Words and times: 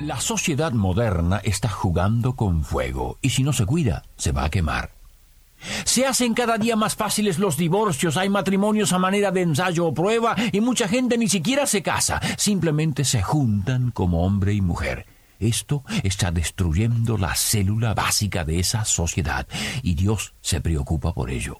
La 0.00 0.20
sociedad 0.20 0.70
moderna 0.70 1.40
está 1.42 1.68
jugando 1.68 2.36
con 2.36 2.62
fuego 2.62 3.18
y 3.20 3.30
si 3.30 3.42
no 3.42 3.52
se 3.52 3.66
cuida, 3.66 4.04
se 4.16 4.30
va 4.30 4.44
a 4.44 4.48
quemar. 4.48 4.92
Se 5.84 6.06
hacen 6.06 6.34
cada 6.34 6.56
día 6.56 6.76
más 6.76 6.94
fáciles 6.94 7.40
los 7.40 7.56
divorcios, 7.56 8.16
hay 8.16 8.28
matrimonios 8.28 8.92
a 8.92 8.98
manera 9.00 9.32
de 9.32 9.42
ensayo 9.42 9.86
o 9.86 9.94
prueba 9.94 10.36
y 10.52 10.60
mucha 10.60 10.86
gente 10.86 11.18
ni 11.18 11.28
siquiera 11.28 11.66
se 11.66 11.82
casa, 11.82 12.20
simplemente 12.38 13.04
se 13.04 13.22
juntan 13.22 13.90
como 13.90 14.24
hombre 14.24 14.52
y 14.52 14.60
mujer. 14.60 15.04
Esto 15.40 15.82
está 16.04 16.30
destruyendo 16.30 17.18
la 17.18 17.34
célula 17.34 17.92
básica 17.94 18.44
de 18.44 18.60
esa 18.60 18.84
sociedad 18.84 19.48
y 19.82 19.94
Dios 19.94 20.32
se 20.40 20.60
preocupa 20.60 21.12
por 21.12 21.28
ello. 21.28 21.56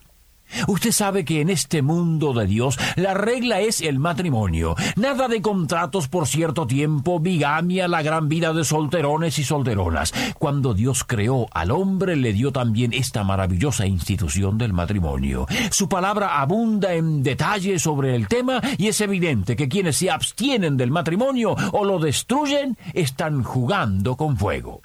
Usted 0.66 0.92
sabe 0.92 1.24
que 1.24 1.40
en 1.40 1.50
este 1.50 1.82
mundo 1.82 2.32
de 2.32 2.46
Dios 2.46 2.78
la 2.96 3.14
regla 3.14 3.60
es 3.60 3.80
el 3.80 3.98
matrimonio. 3.98 4.74
Nada 4.96 5.28
de 5.28 5.42
contratos 5.42 6.08
por 6.08 6.26
cierto 6.26 6.66
tiempo, 6.66 7.20
bigamia, 7.20 7.88
la 7.88 8.02
gran 8.02 8.28
vida 8.28 8.52
de 8.52 8.64
solterones 8.64 9.38
y 9.38 9.44
solteronas. 9.44 10.12
Cuando 10.38 10.74
Dios 10.74 11.04
creó 11.04 11.46
al 11.52 11.70
hombre 11.70 12.16
le 12.16 12.32
dio 12.32 12.52
también 12.52 12.92
esta 12.92 13.24
maravillosa 13.24 13.86
institución 13.86 14.58
del 14.58 14.72
matrimonio. 14.72 15.46
Su 15.70 15.88
palabra 15.88 16.40
abunda 16.40 16.94
en 16.94 17.22
detalle 17.22 17.78
sobre 17.78 18.14
el 18.14 18.28
tema 18.28 18.60
y 18.76 18.88
es 18.88 19.00
evidente 19.00 19.56
que 19.56 19.68
quienes 19.68 19.96
se 19.96 20.10
abstienen 20.10 20.76
del 20.76 20.90
matrimonio 20.90 21.54
o 21.72 21.84
lo 21.84 21.98
destruyen 21.98 22.76
están 22.94 23.42
jugando 23.42 24.16
con 24.16 24.36
fuego. 24.36 24.82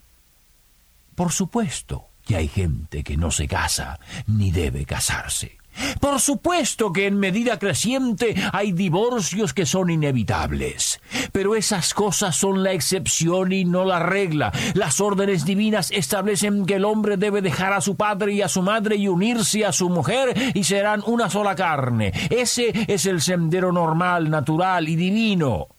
Por 1.15 1.31
supuesto, 1.31 2.07
que 2.25 2.35
hay 2.35 2.47
gente 2.47 3.03
que 3.03 3.17
no 3.17 3.31
se 3.31 3.47
casa 3.47 3.99
ni 4.27 4.51
debe 4.51 4.85
casarse. 4.85 5.57
Por 5.99 6.19
supuesto 6.19 6.93
que 6.93 7.07
en 7.07 7.17
medida 7.19 7.57
creciente 7.57 8.35
hay 8.51 8.71
divorcios 8.71 9.53
que 9.53 9.65
son 9.65 9.89
inevitables, 9.89 11.01
pero 11.31 11.55
esas 11.55 11.93
cosas 11.93 12.35
son 12.35 12.63
la 12.63 12.73
excepción 12.73 13.51
y 13.51 13.65
no 13.65 13.83
la 13.85 13.99
regla. 13.99 14.51
Las 14.75 15.01
órdenes 15.01 15.45
divinas 15.45 15.91
establecen 15.91 16.65
que 16.65 16.75
el 16.75 16.85
hombre 16.85 17.17
debe 17.17 17.41
dejar 17.41 17.73
a 17.73 17.81
su 17.81 17.95
padre 17.95 18.33
y 18.33 18.41
a 18.41 18.49
su 18.49 18.61
madre 18.61 18.97
y 18.97 19.07
unirse 19.07 19.65
a 19.65 19.71
su 19.71 19.89
mujer 19.89 20.51
y 20.53 20.63
serán 20.63 21.01
una 21.05 21.29
sola 21.29 21.55
carne. 21.55 22.13
Ese 22.29 22.71
es 22.87 23.05
el 23.05 23.21
sendero 23.21 23.71
normal, 23.71 24.29
natural 24.29 24.87
y 24.87 24.95
divino. 24.95 25.69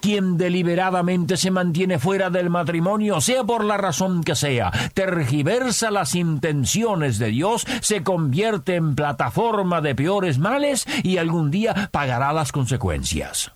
Quien 0.00 0.36
deliberadamente 0.36 1.36
se 1.36 1.50
mantiene 1.50 1.98
fuera 1.98 2.30
del 2.30 2.50
matrimonio, 2.50 3.20
sea 3.20 3.44
por 3.44 3.64
la 3.64 3.76
razón 3.76 4.22
que 4.22 4.34
sea, 4.34 4.70
tergiversa 4.94 5.90
las 5.90 6.14
intenciones 6.14 7.18
de 7.18 7.28
Dios, 7.28 7.66
se 7.80 8.02
convierte 8.02 8.76
en 8.76 8.94
plataforma 8.94 9.80
de 9.80 9.94
peores 9.94 10.38
males 10.38 10.86
y 11.02 11.18
algún 11.18 11.50
día 11.50 11.88
pagará 11.92 12.32
las 12.32 12.52
consecuencias. 12.52 13.52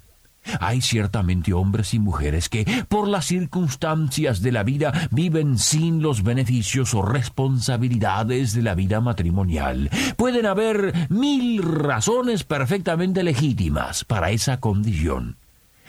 Hay 0.61 0.81
ciertamente 0.81 1.53
hombres 1.53 1.95
y 1.95 1.99
mujeres 1.99 2.49
que, 2.49 2.65
por 2.89 3.09
las 3.09 3.27
circunstancias 3.27 4.43
de 4.43 4.53
la 4.53 4.63
vida, 4.63 4.93
viven 5.11 5.59
sin 5.59 6.03
los 6.03 6.23
beneficios 6.23 6.95
o 6.95 7.03
responsabilidades 7.03 8.53
de 8.53 8.63
la 8.63 8.75
vida 8.75 9.01
matrimonial. 9.01 9.91
Pueden 10.17 10.47
haber 10.47 11.09
mil 11.11 11.63
razones 11.63 12.45
perfectamente 12.45 13.23
legítimas 13.23 14.05
para 14.05 14.31
esa 14.31 14.61
condición. 14.61 15.37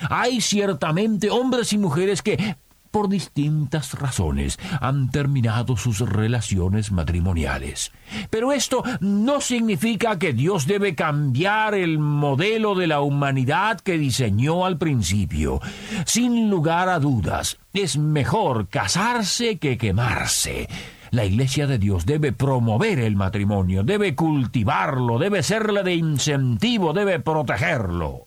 Hay 0.09 0.41
ciertamente 0.41 1.30
hombres 1.30 1.74
y 1.74 1.78
mujeres 1.78 2.22
que, 2.22 2.56
por 2.91 3.09
distintas 3.09 3.94
razones, 3.94 4.58
han 4.81 5.12
terminado 5.12 5.78
sus 5.78 6.00
relaciones 6.00 6.91
matrimoniales. 6.91 7.91
Pero 8.30 8.52
esto 8.52 8.84
no 9.02 9.41
significa 9.41 10.18
que 10.18 10.34
Dios 10.34 10.68
debe 10.68 10.96
cambiar 10.96 11.75
el 11.75 12.00
modelo 12.00 12.75
de 12.75 12.88
la 12.88 13.02
humanidad 13.02 13.80
que 13.81 13.97
diseñó 13.97 14.66
al 14.66 14.78
principio. 14.78 15.62
Sin 16.06 16.50
lugar 16.50 16.90
a 16.90 17.00
dudas, 17.00 17.57
es 17.74 17.97
mejor 17.97 18.68
casarse 18.69 19.57
que 19.57 19.78
quemarse. 19.78 20.68
La 21.12 21.25
Iglesia 21.25 21.68
de 21.68 21.78
Dios 21.78 22.06
debe 22.06 22.34
promover 22.34 23.00
el 23.00 23.16
matrimonio, 23.16 23.84
debe 23.84 24.13
cultivarlo, 24.13 25.19
debe 25.19 25.41
serle 25.41 25.84
de 25.84 25.96
incentivo, 25.96 26.94
debe 26.94 27.19
protegerlo. 27.19 28.26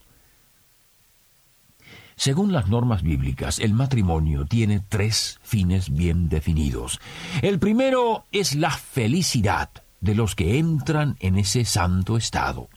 Según 2.20 2.53
las 2.53 2.69
normas 2.69 3.03
bíblicas, 3.03 3.58
el 3.60 3.72
matrimonio 3.72 4.44
tiene 4.44 4.81
tres 4.86 5.41
fines 5.42 5.88
bien 5.88 6.28
definidos. 6.28 7.00
El 7.41 7.58
primero 7.58 8.26
es 8.31 8.54
la 8.54 8.72
felicidad 8.72 9.70
de 10.03 10.14
los 10.14 10.34
que 10.34 10.59
entran 10.59 11.16
en 11.20 11.38
ese 11.38 11.64
santo 11.64 12.19
estado. 12.19 12.69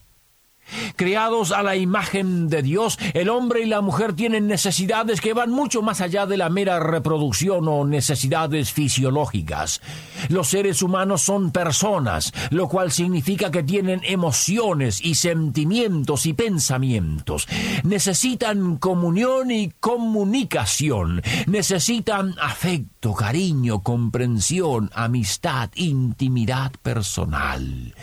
Creados 0.96 1.52
a 1.52 1.62
la 1.62 1.76
imagen 1.76 2.48
de 2.48 2.62
Dios, 2.62 2.98
el 3.14 3.28
hombre 3.28 3.62
y 3.62 3.66
la 3.66 3.80
mujer 3.80 4.14
tienen 4.14 4.46
necesidades 4.46 5.20
que 5.20 5.34
van 5.34 5.50
mucho 5.50 5.82
más 5.82 6.00
allá 6.00 6.26
de 6.26 6.36
la 6.36 6.48
mera 6.48 6.80
reproducción 6.80 7.66
o 7.68 7.84
necesidades 7.84 8.72
fisiológicas. 8.72 9.80
Los 10.28 10.48
seres 10.48 10.82
humanos 10.82 11.22
son 11.22 11.50
personas, 11.50 12.32
lo 12.50 12.68
cual 12.68 12.92
significa 12.92 13.50
que 13.50 13.62
tienen 13.62 14.00
emociones 14.04 15.04
y 15.04 15.14
sentimientos 15.14 16.26
y 16.26 16.32
pensamientos. 16.32 17.46
Necesitan 17.82 18.76
comunión 18.76 19.50
y 19.50 19.70
comunicación. 19.80 21.22
Necesitan 21.46 22.34
afecto, 22.40 23.14
cariño, 23.14 23.82
comprensión, 23.82 24.90
amistad, 24.94 25.70
intimidad 25.74 26.72
personal. 26.82 27.94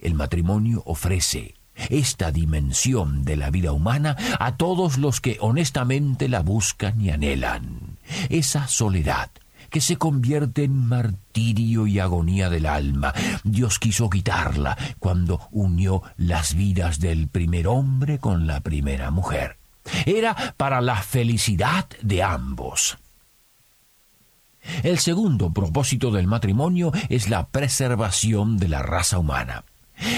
El 0.00 0.14
matrimonio 0.14 0.82
ofrece 0.86 1.59
esta 1.88 2.30
dimensión 2.30 3.24
de 3.24 3.36
la 3.36 3.50
vida 3.50 3.72
humana 3.72 4.16
a 4.38 4.56
todos 4.56 4.98
los 4.98 5.20
que 5.20 5.38
honestamente 5.40 6.28
la 6.28 6.40
buscan 6.40 7.00
y 7.00 7.10
anhelan. 7.10 7.98
Esa 8.28 8.68
soledad 8.68 9.30
que 9.70 9.80
se 9.80 9.96
convierte 9.96 10.64
en 10.64 10.88
martirio 10.88 11.86
y 11.86 11.98
agonía 12.00 12.50
del 12.50 12.66
alma. 12.66 13.14
Dios 13.44 13.78
quiso 13.78 14.10
quitarla 14.10 14.76
cuando 14.98 15.48
unió 15.52 16.02
las 16.16 16.54
vidas 16.54 16.98
del 16.98 17.28
primer 17.28 17.68
hombre 17.68 18.18
con 18.18 18.46
la 18.46 18.60
primera 18.60 19.10
mujer. 19.10 19.56
Era 20.04 20.54
para 20.56 20.80
la 20.80 20.96
felicidad 20.96 21.86
de 22.02 22.22
ambos. 22.22 22.98
El 24.82 24.98
segundo 24.98 25.52
propósito 25.52 26.10
del 26.10 26.26
matrimonio 26.26 26.92
es 27.08 27.30
la 27.30 27.48
preservación 27.48 28.58
de 28.58 28.68
la 28.68 28.82
raza 28.82 29.18
humana. 29.18 29.64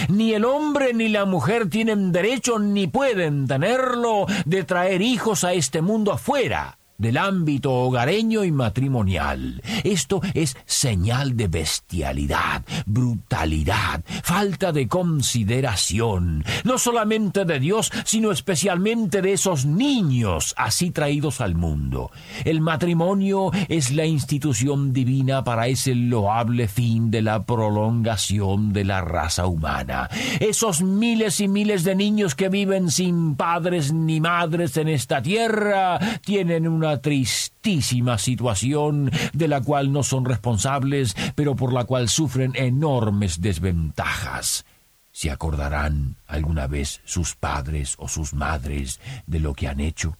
Ni 0.08 0.34
el 0.34 0.44
hombre 0.44 0.94
ni 0.94 1.08
la 1.08 1.24
mujer 1.24 1.68
tienen 1.68 2.12
derecho 2.12 2.58
ni 2.58 2.86
pueden 2.86 3.46
tenerlo 3.46 4.26
de 4.44 4.64
traer 4.64 5.02
hijos 5.02 5.44
a 5.44 5.52
este 5.52 5.82
mundo 5.82 6.12
afuera 6.12 6.78
del 7.02 7.18
ámbito 7.18 7.72
hogareño 7.72 8.44
y 8.44 8.52
matrimonial. 8.52 9.60
Esto 9.82 10.20
es 10.34 10.56
señal 10.66 11.36
de 11.36 11.48
bestialidad, 11.48 12.62
brutalidad, 12.86 14.04
falta 14.22 14.70
de 14.70 14.86
consideración, 14.86 16.44
no 16.62 16.78
solamente 16.78 17.44
de 17.44 17.58
Dios, 17.58 17.90
sino 18.04 18.30
especialmente 18.30 19.20
de 19.20 19.32
esos 19.32 19.66
niños 19.66 20.54
así 20.56 20.92
traídos 20.92 21.40
al 21.40 21.56
mundo. 21.56 22.12
El 22.44 22.60
matrimonio 22.60 23.50
es 23.68 23.90
la 23.90 24.06
institución 24.06 24.92
divina 24.92 25.42
para 25.42 25.66
ese 25.66 25.96
loable 25.96 26.68
fin 26.68 27.10
de 27.10 27.22
la 27.22 27.42
prolongación 27.42 28.72
de 28.72 28.84
la 28.84 29.00
raza 29.00 29.46
humana. 29.46 30.08
Esos 30.38 30.82
miles 30.82 31.40
y 31.40 31.48
miles 31.48 31.82
de 31.82 31.96
niños 31.96 32.36
que 32.36 32.48
viven 32.48 32.92
sin 32.92 33.34
padres 33.34 33.92
ni 33.92 34.20
madres 34.20 34.76
en 34.76 34.86
esta 34.86 35.20
tierra 35.20 35.98
tienen 36.24 36.68
una 36.68 36.91
tristísima 37.00 38.18
situación 38.18 39.10
de 39.32 39.48
la 39.48 39.60
cual 39.62 39.92
no 39.92 40.02
son 40.02 40.24
responsables, 40.24 41.16
pero 41.34 41.56
por 41.56 41.72
la 41.72 41.84
cual 41.84 42.08
sufren 42.08 42.52
enormes 42.54 43.40
desventajas. 43.40 44.64
¿Se 45.12 45.30
acordarán 45.30 46.16
alguna 46.26 46.66
vez 46.66 47.00
sus 47.04 47.34
padres 47.34 47.94
o 47.98 48.08
sus 48.08 48.32
madres 48.32 48.98
de 49.26 49.40
lo 49.40 49.54
que 49.54 49.68
han 49.68 49.80
hecho? 49.80 50.16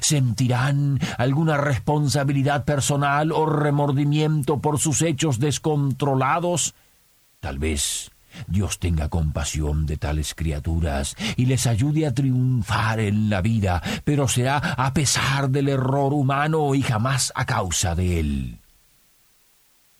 ¿Sentirán 0.00 0.98
alguna 1.18 1.56
responsabilidad 1.56 2.64
personal 2.64 3.32
o 3.32 3.46
remordimiento 3.46 4.60
por 4.60 4.78
sus 4.78 5.02
hechos 5.02 5.38
descontrolados? 5.38 6.74
Tal 7.40 7.58
vez 7.58 8.10
Dios 8.46 8.78
tenga 8.78 9.08
compasión 9.08 9.86
de 9.86 9.96
tales 9.96 10.34
criaturas 10.34 11.16
y 11.36 11.46
les 11.46 11.66
ayude 11.66 12.06
a 12.06 12.14
triunfar 12.14 13.00
en 13.00 13.30
la 13.30 13.40
vida, 13.40 13.82
pero 14.04 14.28
será 14.28 14.58
a 14.58 14.92
pesar 14.94 15.50
del 15.50 15.68
error 15.68 16.12
humano 16.12 16.74
y 16.74 16.82
jamás 16.82 17.32
a 17.34 17.44
causa 17.44 17.94
de 17.94 18.20
él. 18.20 18.58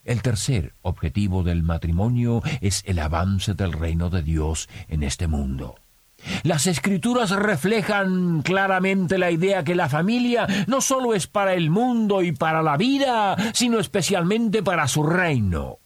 El 0.05 0.21
tercer 0.21 0.75
objetivo 0.83 1.43
del 1.43 1.63
matrimonio 1.63 2.43
es 2.61 2.83
el 2.87 2.99
avance 2.99 3.55
del 3.55 3.73
reino 3.73 4.11
de 4.11 4.23
Dios 4.23 4.69
en 4.89 5.03
este 5.03 5.27
mundo. 5.27 5.77
Las 6.43 6.67
escrituras 6.67 7.31
reflejan 7.31 8.43
claramente 8.43 9.19
la 9.19 9.31
idea 9.31 9.65
que 9.65 9.75
la 9.75 9.89
familia 9.89 10.47
no 10.67 10.81
solo 10.81 11.15
es 11.15 11.27
para 11.27 11.55
el 11.55 11.71
mundo 11.71 12.23
y 12.23 12.33
para 12.33 12.63
la 12.63 12.77
vida, 12.77 13.37
sino 13.53 13.79
especialmente 13.79 14.63
para 14.63 14.89
su 14.89 15.03
reino. 15.03 15.79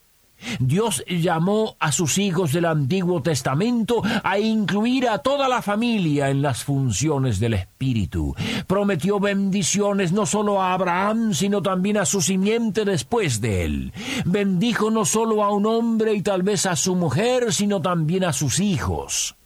Dios 0.61 1.05
llamó 1.06 1.76
a 1.81 1.93
sus 1.93 2.19
hijos 2.19 2.52
del 2.52 2.64
Antiguo 2.64 3.23
Testamento 3.23 4.02
a 4.23 4.38
incluir 4.38 5.08
a 5.08 5.19
toda 5.19 5.49
la 5.49 5.62
familia 5.62 6.31
en 6.31 6.43
las 6.43 6.64
funciones 6.64 7.40
del 7.40 7.55
Espíritu. 7.55 8.35
Prometió 8.67 9.20
bendiciones 9.20 10.12
no 10.12 10.26
solo 10.26 10.61
a 10.61 10.73
Abraham, 10.75 11.35
sino 11.35 11.62
también 11.62 11.99
a 11.99 12.06
su 12.06 12.20
simiente 12.20 12.85
después 12.85 13.40
de 13.40 13.64
él. 13.64 13.93
Bendijo 14.25 14.90
no 14.90 15.05
solo 15.05 15.43
a 15.43 15.52
un 15.52 15.67
hombre 15.67 16.14
y 16.14 16.23
tal 16.23 16.43
vez 16.43 16.67
a 16.67 16.76
su 16.76 16.94
mujer, 16.94 17.52
sino 17.52 17.81
también 17.81 18.25
a 18.25 18.32
sus 18.32 18.61
hijos. 18.61 19.37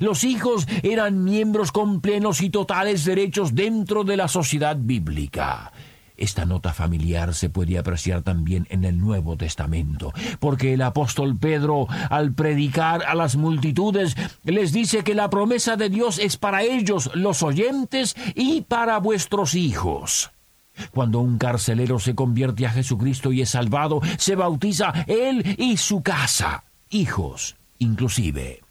Los 0.00 0.24
hijos 0.24 0.66
eran 0.82 1.24
miembros 1.24 1.72
con 1.72 2.00
plenos 2.00 2.40
y 2.40 2.50
totales 2.50 3.04
derechos 3.04 3.54
dentro 3.54 4.04
de 4.04 4.16
la 4.16 4.28
sociedad 4.28 4.76
bíblica. 4.78 5.72
Esta 6.16 6.44
nota 6.44 6.72
familiar 6.72 7.34
se 7.34 7.50
puede 7.50 7.78
apreciar 7.78 8.22
también 8.22 8.66
en 8.70 8.84
el 8.84 8.98
Nuevo 8.98 9.36
Testamento, 9.36 10.12
porque 10.40 10.74
el 10.74 10.82
apóstol 10.82 11.36
Pedro, 11.36 11.86
al 12.10 12.32
predicar 12.32 13.04
a 13.04 13.14
las 13.14 13.36
multitudes, 13.36 14.16
les 14.44 14.72
dice 14.72 15.04
que 15.04 15.14
la 15.14 15.30
promesa 15.30 15.76
de 15.76 15.90
Dios 15.90 16.18
es 16.18 16.36
para 16.36 16.62
ellos, 16.62 17.10
los 17.14 17.42
oyentes, 17.42 18.16
y 18.34 18.62
para 18.62 18.98
vuestros 18.98 19.54
hijos. 19.54 20.30
Cuando 20.92 21.20
un 21.20 21.38
carcelero 21.38 21.98
se 21.98 22.14
convierte 22.14 22.66
a 22.66 22.70
Jesucristo 22.70 23.32
y 23.32 23.42
es 23.42 23.50
salvado, 23.50 24.00
se 24.18 24.36
bautiza 24.36 24.92
él 25.06 25.56
y 25.58 25.76
su 25.76 26.02
casa, 26.02 26.64
hijos 26.90 27.56
inclusive. 27.78 28.65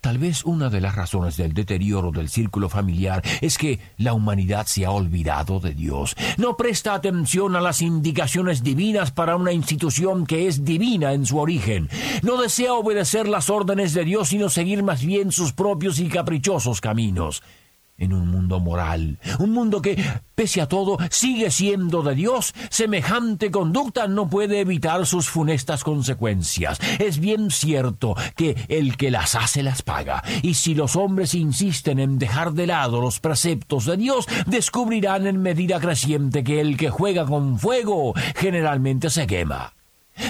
Tal 0.00 0.18
vez 0.18 0.44
una 0.44 0.70
de 0.70 0.80
las 0.80 0.94
razones 0.94 1.36
del 1.36 1.52
deterioro 1.52 2.10
del 2.10 2.28
círculo 2.28 2.68
familiar 2.68 3.22
es 3.40 3.58
que 3.58 3.80
la 3.96 4.12
humanidad 4.12 4.66
se 4.66 4.84
ha 4.84 4.90
olvidado 4.90 5.60
de 5.60 5.74
Dios. 5.74 6.16
No 6.36 6.56
presta 6.56 6.94
atención 6.94 7.56
a 7.56 7.60
las 7.60 7.82
indicaciones 7.82 8.62
divinas 8.62 9.10
para 9.10 9.36
una 9.36 9.52
institución 9.52 10.26
que 10.26 10.48
es 10.48 10.64
divina 10.64 11.12
en 11.12 11.26
su 11.26 11.38
origen. 11.38 11.88
No 12.22 12.40
desea 12.40 12.74
obedecer 12.74 13.28
las 13.28 13.50
órdenes 13.50 13.94
de 13.94 14.04
Dios, 14.04 14.28
sino 14.28 14.48
seguir 14.48 14.82
más 14.82 15.04
bien 15.04 15.32
sus 15.32 15.52
propios 15.52 15.98
y 15.98 16.08
caprichosos 16.08 16.80
caminos 16.80 17.42
en 18.00 18.12
un 18.12 18.28
mundo 18.28 18.58
moral, 18.58 19.18
un 19.38 19.52
mundo 19.52 19.80
que, 19.80 20.02
pese 20.34 20.60
a 20.60 20.66
todo, 20.66 20.98
sigue 21.10 21.50
siendo 21.52 22.02
de 22.02 22.16
Dios, 22.16 22.52
semejante 22.70 23.52
conducta 23.52 24.08
no 24.08 24.28
puede 24.28 24.60
evitar 24.60 25.06
sus 25.06 25.28
funestas 25.28 25.84
consecuencias. 25.84 26.80
Es 26.98 27.20
bien 27.20 27.50
cierto 27.50 28.16
que 28.34 28.56
el 28.68 28.96
que 28.96 29.12
las 29.12 29.36
hace 29.36 29.62
las 29.62 29.82
paga, 29.82 30.24
y 30.42 30.54
si 30.54 30.74
los 30.74 30.96
hombres 30.96 31.34
insisten 31.34 32.00
en 32.00 32.18
dejar 32.18 32.54
de 32.54 32.66
lado 32.66 33.00
los 33.00 33.20
preceptos 33.20 33.84
de 33.84 33.96
Dios, 33.96 34.26
descubrirán 34.46 35.26
en 35.26 35.40
medida 35.40 35.78
creciente 35.78 36.42
que 36.42 36.60
el 36.60 36.76
que 36.76 36.90
juega 36.90 37.26
con 37.26 37.58
fuego 37.58 38.14
generalmente 38.34 39.10
se 39.10 39.26
quema. 39.26 39.74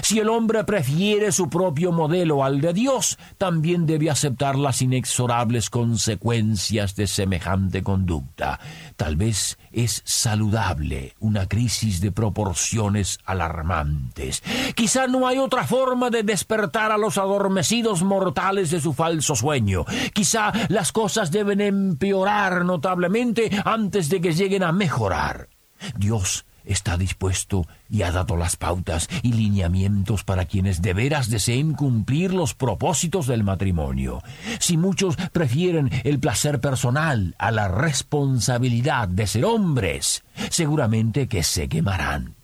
Si 0.02 0.18
el 0.18 0.28
hombre 0.28 0.64
prefiere 0.64 1.32
su 1.32 1.48
propio 1.48 1.92
modelo 1.92 2.44
al 2.44 2.60
de 2.60 2.72
Dios, 2.72 3.18
también 3.38 3.86
debe 3.86 4.10
aceptar 4.10 4.56
las 4.56 4.82
inexorables 4.82 5.70
consecuencias 5.70 6.96
de 6.96 7.06
semejante 7.06 7.82
conducta. 7.82 8.60
Tal 8.96 9.16
vez 9.16 9.58
es 9.72 10.02
saludable 10.04 11.14
una 11.20 11.46
crisis 11.46 12.00
de 12.00 12.12
proporciones 12.12 13.18
alarmantes. 13.24 14.42
Quizá 14.74 15.06
no 15.06 15.26
hay 15.26 15.38
otra 15.38 15.66
forma 15.66 16.10
de 16.10 16.22
despertar 16.22 16.92
a 16.92 16.98
los 16.98 17.18
adormecidos 17.18 18.02
mortales 18.02 18.70
de 18.70 18.80
su 18.80 18.92
falso 18.92 19.34
sueño. 19.34 19.84
Quizá 20.12 20.52
las 20.68 20.92
cosas 20.92 21.30
deben 21.30 21.60
empeorar 21.60 22.64
notablemente 22.64 23.50
antes 23.64 24.08
de 24.08 24.20
que 24.20 24.32
lleguen 24.32 24.62
a 24.62 24.72
mejorar. 24.72 25.48
Dios 25.96 26.44
está 26.64 26.96
dispuesto 26.96 27.66
y 27.88 28.02
ha 28.02 28.12
dado 28.12 28.36
las 28.36 28.56
pautas 28.56 29.08
y 29.22 29.32
lineamientos 29.32 30.24
para 30.24 30.44
quienes 30.44 30.82
de 30.82 30.94
veras 30.94 31.30
deseen 31.30 31.74
cumplir 31.74 32.32
los 32.32 32.54
propósitos 32.54 33.26
del 33.26 33.44
matrimonio. 33.44 34.22
Si 34.58 34.76
muchos 34.76 35.16
prefieren 35.32 35.90
el 36.04 36.18
placer 36.18 36.60
personal 36.60 37.34
a 37.38 37.50
la 37.50 37.68
responsabilidad 37.68 39.08
de 39.08 39.26
ser 39.26 39.44
hombres, 39.44 40.22
seguramente 40.50 41.26
que 41.28 41.42
se 41.42 41.68
quemarán. 41.68 42.34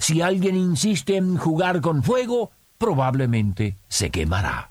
Si 0.00 0.20
alguien 0.20 0.56
insiste 0.56 1.16
en 1.16 1.36
jugar 1.36 1.80
con 1.80 2.02
fuego, 2.02 2.50
probablemente 2.78 3.76
se 3.88 4.10
quemará. 4.10 4.70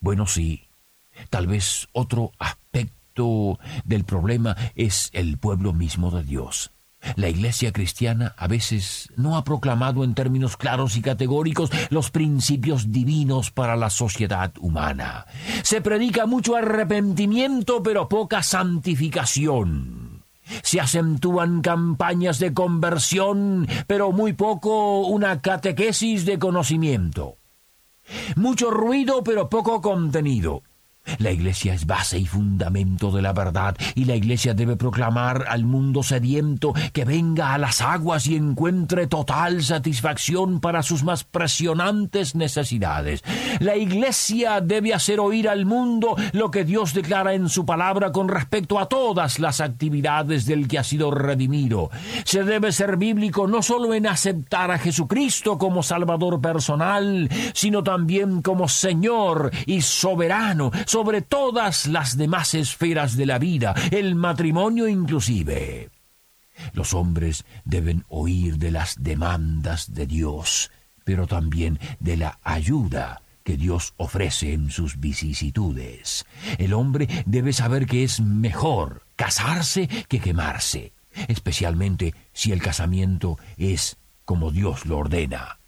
Bueno, 0.00 0.26
sí, 0.26 0.68
tal 1.30 1.46
vez 1.46 1.88
otro 1.92 2.32
aspecto 2.38 2.95
del 3.84 4.04
problema 4.04 4.56
es 4.74 5.10
el 5.12 5.38
pueblo 5.38 5.72
mismo 5.72 6.10
de 6.10 6.22
Dios. 6.22 6.70
La 7.14 7.28
Iglesia 7.28 7.72
cristiana 7.72 8.34
a 8.36 8.48
veces 8.48 9.10
no 9.16 9.36
ha 9.36 9.44
proclamado 9.44 10.02
en 10.02 10.14
términos 10.14 10.56
claros 10.56 10.96
y 10.96 11.02
categóricos 11.02 11.70
los 11.90 12.10
principios 12.10 12.90
divinos 12.90 13.50
para 13.50 13.76
la 13.76 13.90
sociedad 13.90 14.52
humana. 14.58 15.26
Se 15.62 15.80
predica 15.80 16.26
mucho 16.26 16.56
arrepentimiento 16.56 17.82
pero 17.82 18.08
poca 18.08 18.42
santificación. 18.42 20.24
Se 20.62 20.80
acentúan 20.80 21.60
campañas 21.60 22.38
de 22.38 22.52
conversión 22.52 23.68
pero 23.86 24.10
muy 24.10 24.32
poco 24.32 25.06
una 25.06 25.40
catequesis 25.40 26.24
de 26.24 26.38
conocimiento. 26.38 27.36
Mucho 28.36 28.70
ruido 28.70 29.22
pero 29.22 29.48
poco 29.48 29.80
contenido. 29.80 30.62
La 31.18 31.30
Iglesia 31.30 31.74
es 31.74 31.86
base 31.86 32.18
y 32.18 32.26
fundamento 32.26 33.10
de 33.10 33.22
la 33.22 33.32
verdad, 33.32 33.76
y 33.94 34.04
la 34.04 34.16
Iglesia 34.16 34.54
debe 34.54 34.76
proclamar 34.76 35.44
al 35.48 35.64
mundo 35.64 36.02
sediento 36.02 36.74
que 36.92 37.04
venga 37.04 37.54
a 37.54 37.58
las 37.58 37.80
aguas 37.80 38.26
y 38.26 38.36
encuentre 38.36 39.06
total 39.06 39.62
satisfacción 39.62 40.60
para 40.60 40.82
sus 40.82 41.04
más 41.04 41.24
presionantes 41.24 42.34
necesidades. 42.34 43.22
La 43.60 43.76
Iglesia 43.76 44.60
debe 44.60 44.94
hacer 44.94 45.20
oír 45.20 45.48
al 45.48 45.64
mundo 45.64 46.16
lo 46.32 46.50
que 46.50 46.64
Dios 46.64 46.94
declara 46.94 47.34
en 47.34 47.48
su 47.48 47.64
palabra 47.64 48.12
con 48.12 48.28
respecto 48.28 48.78
a 48.78 48.88
todas 48.88 49.38
las 49.38 49.60
actividades 49.60 50.46
del 50.46 50.68
que 50.68 50.78
ha 50.78 50.84
sido 50.84 51.10
redimido. 51.10 51.90
Se 52.24 52.44
debe 52.44 52.72
ser 52.72 52.96
bíblico 52.96 53.46
no 53.46 53.62
solo 53.62 53.94
en 53.94 54.06
aceptar 54.06 54.70
a 54.70 54.78
Jesucristo 54.78 55.58
como 55.58 55.82
Salvador 55.82 56.40
personal, 56.40 57.28
sino 57.54 57.82
también 57.82 58.42
como 58.42 58.68
Señor 58.68 59.50
y 59.66 59.80
soberano 59.82 60.70
sobre 60.96 61.20
todas 61.20 61.88
las 61.88 62.16
demás 62.16 62.54
esferas 62.54 63.18
de 63.18 63.26
la 63.26 63.38
vida, 63.38 63.74
el 63.90 64.14
matrimonio 64.14 64.88
inclusive. 64.88 65.90
Los 66.72 66.94
hombres 66.94 67.44
deben 67.66 68.06
oír 68.08 68.56
de 68.56 68.70
las 68.70 69.02
demandas 69.02 69.92
de 69.92 70.06
Dios, 70.06 70.70
pero 71.04 71.26
también 71.26 71.78
de 72.00 72.16
la 72.16 72.38
ayuda 72.42 73.20
que 73.44 73.58
Dios 73.58 73.92
ofrece 73.98 74.54
en 74.54 74.70
sus 74.70 74.98
vicisitudes. 74.98 76.24
El 76.56 76.72
hombre 76.72 77.08
debe 77.26 77.52
saber 77.52 77.84
que 77.84 78.02
es 78.02 78.22
mejor 78.22 79.02
casarse 79.16 79.88
que 80.08 80.18
quemarse, 80.18 80.94
especialmente 81.28 82.14
si 82.32 82.52
el 82.52 82.62
casamiento 82.62 83.36
es 83.58 83.98
como 84.24 84.50
Dios 84.50 84.86
lo 84.86 84.96
ordena. 84.96 85.58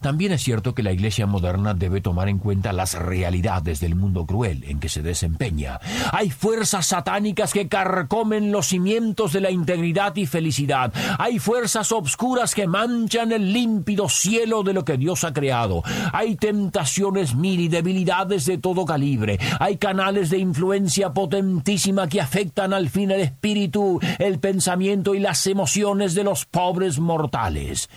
También 0.00 0.32
es 0.32 0.42
cierto 0.42 0.74
que 0.74 0.82
la 0.82 0.92
Iglesia 0.92 1.26
moderna 1.26 1.74
debe 1.74 2.00
tomar 2.00 2.28
en 2.28 2.38
cuenta 2.38 2.72
las 2.72 2.94
realidades 2.94 3.80
del 3.80 3.94
mundo 3.94 4.26
cruel 4.26 4.64
en 4.66 4.80
que 4.80 4.88
se 4.88 5.02
desempeña. 5.02 5.80
Hay 6.12 6.30
fuerzas 6.30 6.86
satánicas 6.86 7.52
que 7.52 7.68
carcomen 7.68 8.52
los 8.52 8.68
cimientos 8.68 9.32
de 9.32 9.40
la 9.40 9.50
integridad 9.50 10.14
y 10.16 10.26
felicidad. 10.26 10.92
Hay 11.18 11.38
fuerzas 11.38 11.92
obscuras 11.92 12.54
que 12.54 12.66
manchan 12.66 13.32
el 13.32 13.52
límpido 13.52 14.08
cielo 14.08 14.62
de 14.62 14.72
lo 14.72 14.84
que 14.84 14.96
Dios 14.96 15.24
ha 15.24 15.32
creado. 15.32 15.82
Hay 16.12 16.36
tentaciones 16.36 17.34
mil 17.34 17.60
y 17.60 17.68
debilidades 17.68 18.46
de 18.46 18.58
todo 18.58 18.84
calibre. 18.84 19.38
Hay 19.60 19.76
canales 19.76 20.30
de 20.30 20.38
influencia 20.38 21.12
potentísima 21.12 22.08
que 22.08 22.20
afectan 22.20 22.72
al 22.72 22.88
fin 22.88 23.10
el 23.10 23.20
espíritu, 23.20 24.00
el 24.18 24.38
pensamiento 24.38 25.14
y 25.14 25.20
las 25.20 25.46
emociones 25.46 26.14
de 26.14 26.24
los 26.24 26.44
pobres 26.44 26.98
mortales. 26.98 27.88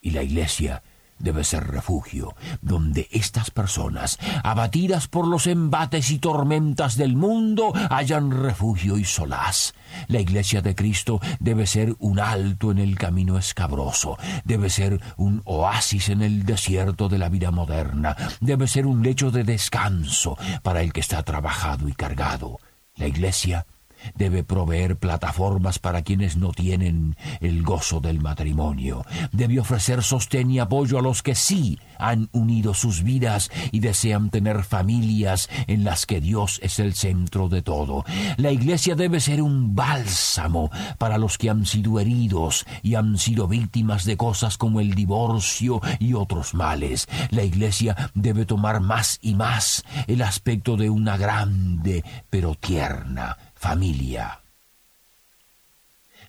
Y 0.00 0.10
la 0.10 0.22
Iglesia 0.22 0.82
debe 1.20 1.44
ser 1.44 1.66
refugio, 1.68 2.34
donde 2.60 3.08
estas 3.12 3.50
personas, 3.50 4.18
abatidas 4.42 5.06
por 5.06 5.26
los 5.26 5.46
embates 5.46 6.10
y 6.10 6.18
tormentas 6.18 6.96
del 6.96 7.16
mundo, 7.16 7.72
hayan 7.90 8.30
refugio 8.30 8.98
y 8.98 9.04
solaz. 9.04 9.74
La 10.08 10.20
iglesia 10.20 10.62
de 10.62 10.74
Cristo 10.74 11.20
debe 11.38 11.66
ser 11.66 11.94
un 11.98 12.20
alto 12.20 12.70
en 12.70 12.78
el 12.78 12.96
camino 12.96 13.38
escabroso, 13.38 14.18
debe 14.44 14.70
ser 14.70 15.00
un 15.16 15.42
oasis 15.44 16.08
en 16.08 16.22
el 16.22 16.44
desierto 16.44 17.08
de 17.08 17.18
la 17.18 17.28
vida 17.28 17.50
moderna, 17.50 18.16
debe 18.40 18.66
ser 18.66 18.86
un 18.86 19.02
lecho 19.02 19.30
de 19.30 19.44
descanso 19.44 20.36
para 20.62 20.82
el 20.82 20.92
que 20.92 21.00
está 21.00 21.22
trabajado 21.22 21.88
y 21.88 21.92
cargado. 21.92 22.58
La 22.96 23.06
iglesia 23.06 23.66
Debe 24.14 24.44
proveer 24.44 24.96
plataformas 24.96 25.78
para 25.78 26.02
quienes 26.02 26.36
no 26.36 26.52
tienen 26.52 27.16
el 27.40 27.62
gozo 27.62 28.00
del 28.00 28.20
matrimonio. 28.20 29.04
Debe 29.32 29.60
ofrecer 29.60 30.02
sostén 30.02 30.50
y 30.50 30.58
apoyo 30.58 30.98
a 30.98 31.02
los 31.02 31.22
que 31.22 31.34
sí 31.34 31.78
han 31.98 32.28
unido 32.32 32.74
sus 32.74 33.02
vidas 33.02 33.50
y 33.72 33.80
desean 33.80 34.30
tener 34.30 34.64
familias 34.64 35.48
en 35.66 35.84
las 35.84 36.06
que 36.06 36.20
Dios 36.20 36.58
es 36.62 36.78
el 36.78 36.94
centro 36.94 37.48
de 37.48 37.62
todo. 37.62 38.04
La 38.36 38.50
iglesia 38.50 38.94
debe 38.94 39.20
ser 39.20 39.42
un 39.42 39.74
bálsamo 39.74 40.70
para 40.98 41.18
los 41.18 41.38
que 41.38 41.50
han 41.50 41.66
sido 41.66 42.00
heridos 42.00 42.66
y 42.82 42.94
han 42.94 43.18
sido 43.18 43.48
víctimas 43.48 44.04
de 44.04 44.16
cosas 44.16 44.56
como 44.56 44.80
el 44.80 44.94
divorcio 44.94 45.80
y 45.98 46.14
otros 46.14 46.54
males. 46.54 47.06
La 47.30 47.42
iglesia 47.42 48.10
debe 48.14 48.46
tomar 48.46 48.80
más 48.80 49.18
y 49.22 49.34
más 49.34 49.84
el 50.06 50.22
aspecto 50.22 50.76
de 50.76 50.90
una 50.90 51.16
grande 51.16 52.04
pero 52.30 52.54
tierna 52.54 53.36
familia. 53.60 54.40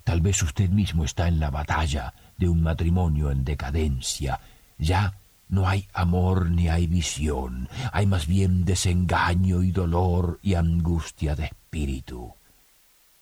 Tal 0.04 0.20
vez 0.20 0.44
usted 0.44 0.70
mismo 0.70 1.06
está 1.06 1.30
en 1.30 1.40
la 1.40 1.50
batalla 1.50 2.14
de 2.38 2.50
un 2.50 2.62
matrimonio 2.62 3.32
en 3.32 3.46
decadencia. 3.46 4.42
Ya 4.78 5.14
no 5.48 5.70
hay 5.70 5.88
amor 5.94 6.52
ni 6.52 6.68
hay 6.68 6.88
visión, 6.88 7.70
hay 7.94 8.06
más 8.06 8.28
bien 8.28 8.66
desengaño 8.66 9.64
y 9.64 9.72
dolor 9.72 10.40
y 10.44 10.56
angustia 10.56 11.38
de 11.38 11.46
espíritu. 11.46 12.34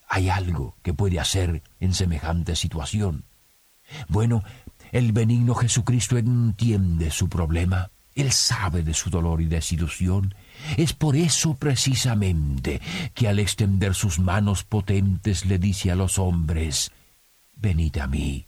¿Hay 0.07 0.29
algo 0.29 0.75
que 0.81 0.95
puede 0.95 1.19
hacer 1.19 1.61
en 1.79 1.93
semejante 1.93 2.55
situación? 2.55 3.25
Bueno, 4.07 4.43
el 4.91 5.11
benigno 5.11 5.53
Jesucristo 5.53 6.17
entiende 6.17 7.11
su 7.11 7.29
problema, 7.29 7.91
Él 8.15 8.31
sabe 8.31 8.81
de 8.81 8.95
su 8.95 9.11
dolor 9.11 9.39
y 9.39 9.45
desilusión, 9.45 10.33
es 10.77 10.93
por 10.93 11.15
eso 11.15 11.55
precisamente 11.55 12.81
que 13.13 13.27
al 13.27 13.39
extender 13.39 13.95
sus 13.95 14.19
manos 14.19 14.63
potentes 14.63 15.45
le 15.45 15.57
dice 15.57 15.91
a 15.91 15.95
los 15.95 16.19
hombres, 16.19 16.91
Venid 17.55 17.97
a 17.97 18.07
mí, 18.07 18.45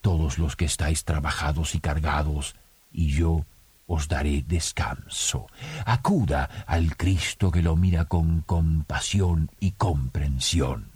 todos 0.00 0.38
los 0.38 0.54
que 0.54 0.66
estáis 0.66 1.04
trabajados 1.04 1.74
y 1.74 1.80
cargados, 1.80 2.54
y 2.92 3.08
yo 3.08 3.44
os 3.86 4.08
daré 4.08 4.44
descanso. 4.46 5.46
Acuda 5.84 6.64
al 6.66 6.96
Cristo 6.96 7.50
que 7.50 7.62
lo 7.62 7.76
mira 7.76 8.04
con 8.04 8.42
compasión 8.42 9.50
y 9.60 9.72
comprensión. 9.72 10.92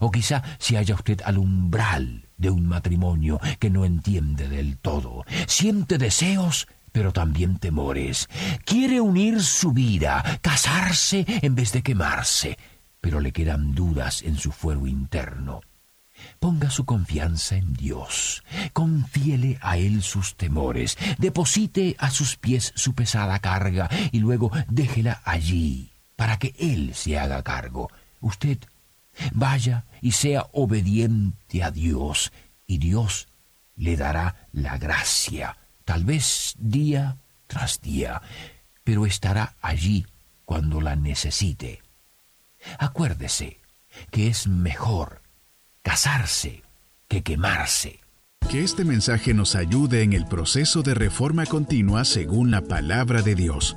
O 0.00 0.10
quizá 0.10 0.42
si 0.58 0.76
haya 0.76 0.94
usted 0.94 1.20
al 1.24 1.38
umbral 1.38 2.28
de 2.36 2.50
un 2.50 2.66
matrimonio 2.66 3.40
que 3.58 3.70
no 3.70 3.84
entiende 3.84 4.48
del 4.48 4.78
todo, 4.78 5.24
siente 5.46 5.98
deseos 5.98 6.68
pero 6.92 7.12
también 7.12 7.58
temores. 7.58 8.28
Quiere 8.64 9.00
unir 9.00 9.42
su 9.42 9.72
vida, 9.72 10.38
casarse 10.42 11.24
en 11.26 11.54
vez 11.54 11.72
de 11.72 11.82
quemarse, 11.82 12.58
pero 13.00 13.20
le 13.20 13.32
quedan 13.32 13.74
dudas 13.74 14.22
en 14.22 14.36
su 14.36 14.52
fuero 14.52 14.86
interno. 14.86 15.60
Ponga 16.38 16.70
su 16.70 16.84
confianza 16.84 17.56
en 17.56 17.72
Dios, 17.72 18.44
confíele 18.72 19.58
a 19.62 19.78
Él 19.78 20.02
sus 20.02 20.36
temores, 20.36 20.98
deposite 21.18 21.96
a 21.98 22.10
sus 22.10 22.36
pies 22.36 22.72
su 22.76 22.94
pesada 22.94 23.38
carga 23.38 23.88
y 24.12 24.18
luego 24.18 24.50
déjela 24.68 25.22
allí 25.24 25.92
para 26.16 26.38
que 26.38 26.54
Él 26.58 26.94
se 26.94 27.18
haga 27.18 27.42
cargo. 27.42 27.90
Usted 28.20 28.58
vaya 29.32 29.84
y 30.02 30.12
sea 30.12 30.46
obediente 30.52 31.62
a 31.62 31.70
Dios 31.70 32.32
y 32.66 32.78
Dios 32.78 33.28
le 33.76 33.96
dará 33.96 34.48
la 34.52 34.76
gracia 34.76 35.56
tal 35.90 36.04
vez 36.04 36.54
día 36.60 37.16
tras 37.48 37.80
día, 37.80 38.22
pero 38.84 39.06
estará 39.06 39.56
allí 39.60 40.06
cuando 40.44 40.80
la 40.80 40.94
necesite. 40.94 41.82
Acuérdese 42.78 43.58
que 44.12 44.28
es 44.28 44.46
mejor 44.46 45.20
casarse 45.82 46.62
que 47.08 47.24
quemarse. 47.24 47.98
Que 48.48 48.62
este 48.62 48.84
mensaje 48.84 49.34
nos 49.34 49.56
ayude 49.56 50.04
en 50.04 50.12
el 50.12 50.26
proceso 50.26 50.82
de 50.82 50.94
reforma 50.94 51.44
continua 51.44 52.04
según 52.04 52.52
la 52.52 52.60
palabra 52.60 53.22
de 53.22 53.34
Dios. 53.34 53.76